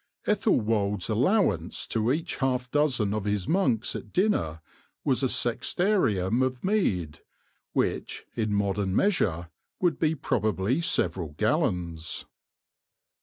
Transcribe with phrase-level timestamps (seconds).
[0.25, 4.59] Ethelwold's allow ance to each half dozen of his monks at dinner
[5.03, 7.19] was a sextarium of mead,
[7.73, 12.25] which, in modern measure, would be probably several gallons.